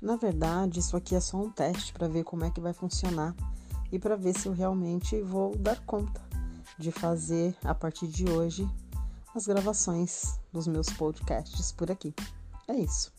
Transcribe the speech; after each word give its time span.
Na 0.00 0.16
verdade, 0.16 0.80
isso 0.80 0.96
aqui 0.96 1.14
é 1.14 1.20
só 1.20 1.38
um 1.38 1.50
teste 1.50 1.92
para 1.92 2.08
ver 2.08 2.24
como 2.24 2.44
é 2.44 2.50
que 2.50 2.60
vai 2.60 2.72
funcionar 2.72 3.34
e 3.90 3.98
para 3.98 4.16
ver 4.16 4.38
se 4.38 4.46
eu 4.46 4.52
realmente 4.52 5.20
vou 5.22 5.56
dar 5.56 5.80
conta 5.84 6.20
de 6.78 6.92
fazer 6.92 7.56
a 7.64 7.74
partir 7.74 8.06
de 8.06 8.28
hoje 8.28 8.68
as 9.34 9.46
gravações 9.46 10.38
dos 10.52 10.66
meus 10.66 10.88
podcasts 10.90 11.72
por 11.72 11.90
aqui. 11.90 12.14
É 12.68 12.74
isso. 12.74 13.15